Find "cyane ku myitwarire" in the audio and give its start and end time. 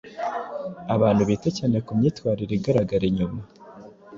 1.57-2.53